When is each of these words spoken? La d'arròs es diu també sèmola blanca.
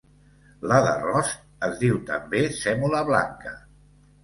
La 0.71 0.79
d'arròs 0.87 1.35
es 1.69 1.77
diu 1.85 2.01
també 2.09 2.43
sèmola 2.63 3.05
blanca. 3.13 3.57